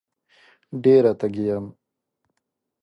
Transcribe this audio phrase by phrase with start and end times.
[0.83, 1.65] ډېره تږې یم